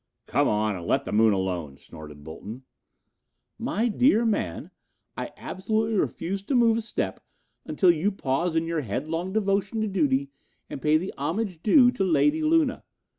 "Come 0.25 0.47
on 0.47 0.75
and 0.75 0.87
let 0.87 1.05
the 1.05 1.11
moon 1.11 1.31
alone," 1.31 1.77
snorted 1.77 2.23
Bolton. 2.23 2.63
"My 3.59 3.87
dear 3.87 4.25
man, 4.25 4.71
I 5.15 5.31
absolutely 5.37 5.93
refuse 5.95 6.41
to 6.45 6.55
move 6.55 6.75
a 6.77 6.81
step 6.81 7.19
until 7.65 7.91
you 7.91 8.11
pause 8.11 8.55
in 8.55 8.65
your 8.65 8.81
headlong 8.81 9.31
devotion 9.31 9.79
to 9.81 9.87
duty 9.87 10.31
and 10.71 10.81
pay 10.81 10.97
the 10.97 11.13
homage 11.19 11.61
due 11.61 11.91
to 11.91 12.03
Lady 12.03 12.41
Luna. 12.41 12.83